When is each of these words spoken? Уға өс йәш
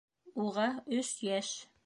Уға 0.45 0.65
өс 1.03 1.13
йәш 1.29 1.55